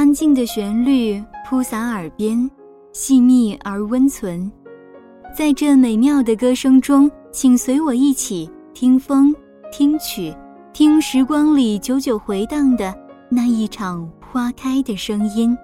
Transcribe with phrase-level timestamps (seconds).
[0.00, 2.50] 安静的旋律铺洒耳边，
[2.90, 4.50] 细密而温存。
[5.36, 9.30] 在这美妙的歌声中，请随我一起听风、
[9.70, 10.34] 听曲、
[10.72, 12.94] 听时光里久久回荡的
[13.28, 15.54] 那一场花开的声音。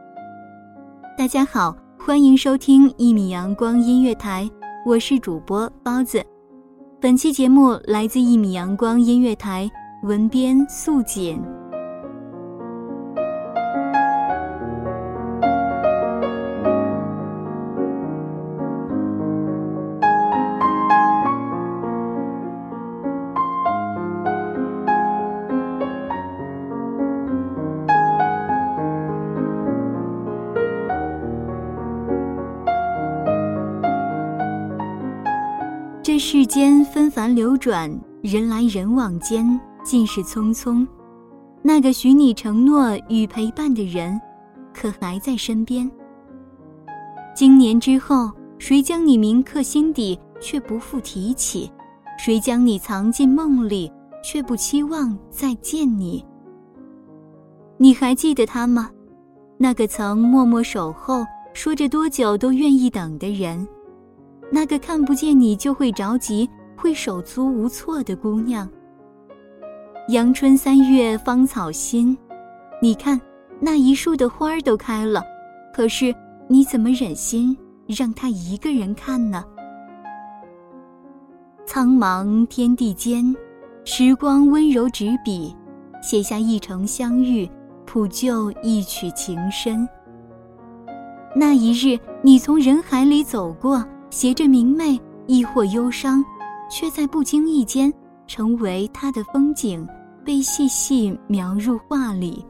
[1.16, 4.46] 大家好，欢迎收听一米阳光音乐台，
[4.84, 6.22] 我是主播包子。
[7.00, 9.66] 本期节目来自一米阳光音乐台，
[10.02, 11.40] 文编素锦。
[36.06, 37.90] 这世间纷繁流转，
[38.22, 40.86] 人来人往间尽是匆匆。
[41.62, 44.16] 那个许你承诺与陪伴的人，
[44.72, 45.90] 可还在身边？
[47.34, 51.68] 经年之后，谁将你铭刻心底，却不复提起？
[52.16, 53.90] 谁将你藏进梦里，
[54.22, 56.24] 却不期望再见你？
[57.78, 58.92] 你还记得他吗？
[59.58, 63.66] 那个曾默默守候，说着多久都愿意等的人。
[64.50, 68.68] 那个看不见你就会着急、会手足无措的姑娘。
[70.08, 72.16] 阳春三月芳草新，
[72.80, 73.20] 你看
[73.58, 75.20] 那一树的花儿都开了，
[75.74, 76.14] 可是
[76.48, 77.56] 你怎么忍心
[77.88, 79.44] 让他一个人看呢？
[81.66, 83.34] 苍茫天地间，
[83.84, 85.54] 时光温柔执笔，
[86.00, 87.50] 写下一程相遇，
[87.84, 89.88] 谱就一曲情深。
[91.34, 93.84] 那一日，你从人海里走过。
[94.16, 96.24] 携着明媚，亦或忧伤，
[96.70, 97.92] 却在不经意间
[98.26, 99.86] 成为他的风景，
[100.24, 102.42] 被细细描入画里。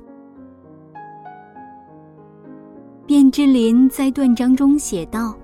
[3.08, 5.34] 卞之琳在断章中写道：“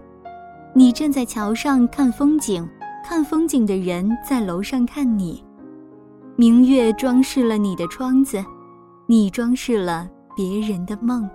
[0.72, 2.64] 你站在桥上看风景，
[3.04, 5.42] 看风景的人在楼上看你。
[6.36, 8.40] 明月装饰了你的窗子，
[9.08, 11.28] 你装饰了别人的梦。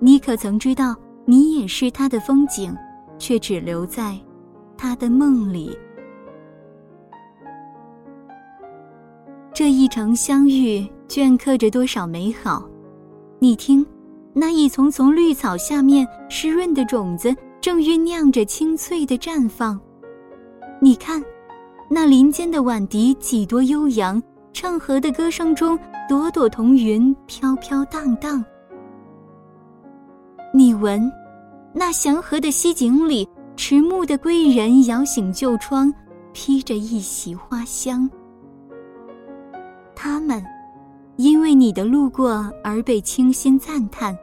[0.00, 2.76] 你可曾知道，你也是他的风景？”
[3.24, 4.14] 却只留在
[4.76, 5.74] 他的梦里。
[9.50, 12.68] 这一程相遇，镌刻着多少美好？
[13.38, 13.86] 你听，
[14.34, 19.80] 那一丛丛绿草下面湿润的种子，正酝酿着青翠的绽放。
[20.78, 21.24] 你看，
[21.88, 28.44] 那林间的晚笛几多悠扬，唱和的歌声中，朵朵彤云飘飘荡荡。
[30.52, 31.10] 你闻。
[31.76, 35.92] 那祥和的西景里，迟暮的归人摇醒旧窗，
[36.32, 38.08] 披着一袭花香。
[39.96, 40.40] 他们，
[41.16, 44.16] 因为你的路过而被倾心赞叹，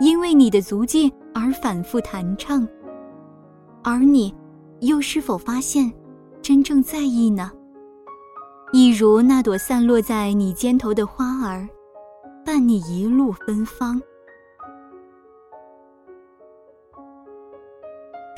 [0.00, 2.66] 因为你的足迹而反复弹唱。
[3.82, 4.32] 而你，
[4.80, 5.92] 又是否发现，
[6.40, 7.50] 真正在意呢？
[8.72, 11.68] 一如那朵散落在你肩头的花儿，
[12.46, 14.00] 伴你一路芬芳。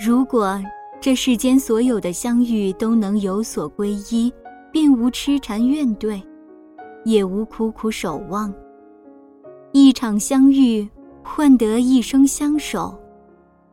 [0.02, 0.58] 如果
[0.99, 4.32] 这世间所有的相遇都能有所归依，
[4.73, 6.23] 便无痴缠怨怼，
[7.05, 8.50] 也无苦苦守望。
[9.73, 10.88] 一场相遇
[11.23, 12.99] 换得一生相守，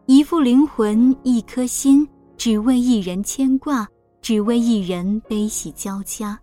[0.05, 3.87] 一副灵魂，一颗心，只为一人牵挂，
[4.21, 6.37] 只为一人悲喜交加，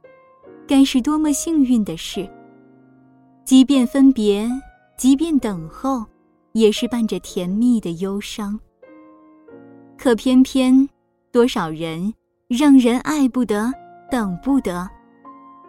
[0.67, 2.27] 该是多么幸运的事！
[3.45, 4.51] 即便分别，
[4.97, 6.07] 即便等候，
[6.53, 8.59] 也是伴着甜蜜的忧伤。
[10.05, 10.87] 可偏偏，
[11.33, 12.13] 多少人
[12.47, 13.73] 让人爱不得，
[14.11, 14.87] 等不得。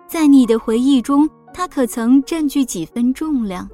[0.07, 3.65] 在你的回忆中，他可曾占据几分重量，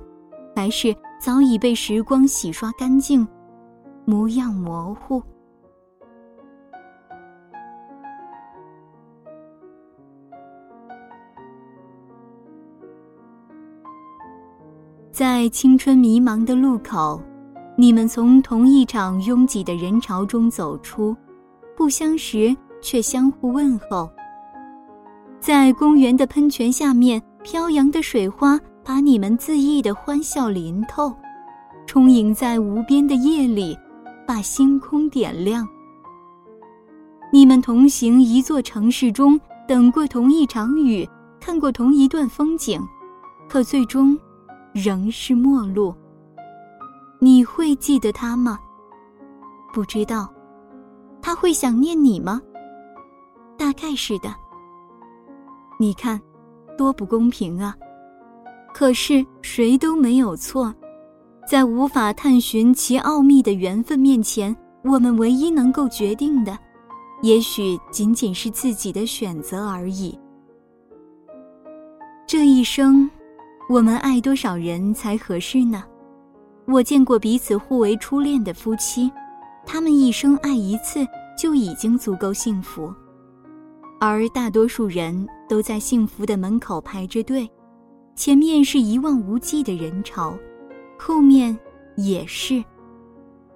[0.55, 3.27] 还是早已被时光洗刷干净，
[4.05, 5.19] 模样模糊？
[15.11, 17.19] 在青春迷茫的路口，
[17.81, 21.17] 你们从同一场拥挤的人潮中走出，
[21.75, 24.07] 不相识却相互问候。
[25.39, 31.11] 在公园的喷泉下面，飘扬的水花把你们恣意的欢笑淋透，
[31.87, 33.75] 充盈在无边的夜里，
[34.27, 35.67] 把星空点亮。
[37.33, 42.79] 你们同行一座城市中，等过同一场雨，看过同一段风景，
[43.49, 44.15] 可最终。
[44.71, 45.95] 仍是陌路。
[47.23, 48.57] 你会记得他吗？
[49.71, 50.27] 不知道，
[51.21, 52.41] 他会想念你吗？
[53.55, 54.33] 大概是的。
[55.79, 56.19] 你看，
[56.75, 57.77] 多不公平啊！
[58.73, 60.73] 可是谁都没有错，
[61.47, 66.57] 在无法探寻其奥秘的缘分面前，我们唯一能够决定的，
[67.21, 70.17] 也许仅仅是自己的选择而已。
[72.25, 73.07] 这一生。
[73.69, 75.81] 我们爱多少人才合适呢？
[76.71, 79.11] 我见过彼此互为初恋的夫妻，
[79.65, 81.05] 他们一生爱一次
[81.37, 82.93] 就已经足够幸福，
[83.99, 87.49] 而大多数人都在幸福的门口排着队，
[88.15, 90.33] 前面是一望无际的人潮，
[90.97, 91.57] 后面
[91.97, 92.63] 也是。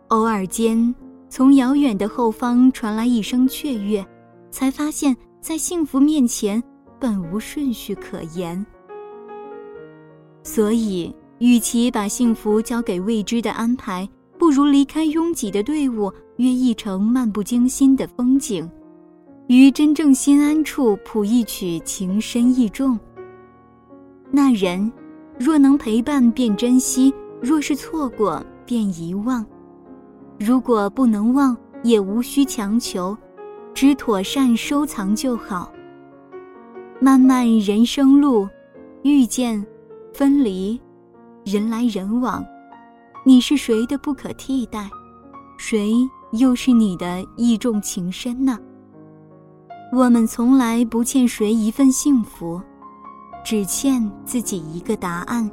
[0.10, 0.94] 偶尔间，
[1.30, 4.06] 从遥远的后方传来一声雀跃，
[4.52, 6.62] 才发现，在幸福面前，
[7.00, 8.64] 本无顺序可言。
[10.44, 11.16] 所以，
[11.46, 18.68] 与其把幸福交给未知的安排，不如离开拥挤的队伍，约一程漫不经心的风景，
[19.46, 23.00] 于真正心安处谱一曲情深意重。
[24.32, 24.92] 那人，
[25.38, 29.46] 若能陪伴便珍惜，若是错过便遗忘。
[30.40, 33.16] 如果不能忘，也无需强求，
[33.72, 35.72] 只妥善收藏就好。
[37.00, 38.50] 漫漫人生路，
[39.04, 39.64] 遇见。
[40.12, 40.80] 分离，
[41.46, 42.44] 人来人往，
[43.24, 44.90] 你是谁的不可替代？
[45.60, 45.94] 谁
[46.32, 48.58] 又是你的意重情深呢？
[49.94, 52.60] 我们从来不欠谁一份幸福，
[53.44, 55.48] 只欠自己一个答案。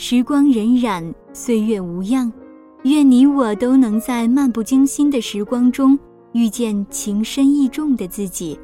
[0.00, 2.32] 时光荏苒，岁月无恙，
[2.84, 5.98] 愿你我都能在漫不经心的时光中
[6.32, 8.56] 遇见情深意重的自己。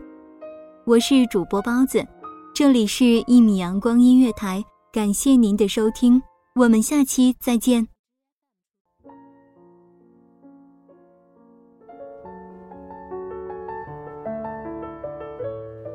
[0.86, 2.06] 我是主播包子，
[2.54, 4.60] 这里是《一米阳光音乐台》，
[4.92, 6.22] 感谢您的收听，
[6.54, 7.93] 我们下期再见。